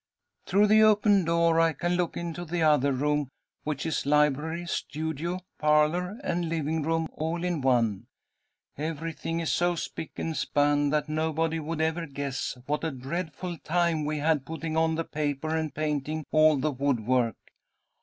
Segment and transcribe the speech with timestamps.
[0.47, 3.29] "'Through the open door I can look into the other room,
[3.61, 8.07] which is library, studio, parlour, and living room all in one.
[8.79, 14.03] Everything is so spick and span that nobody would ever guess what a dreadful time
[14.03, 17.35] we had putting on the paper and painting all the woodwork.